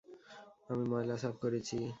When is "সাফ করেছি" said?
1.17-1.77